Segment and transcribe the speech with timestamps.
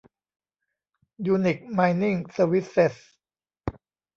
[1.27, 2.95] ยูนิค ไมนิ่ง เซอร์วิสเซส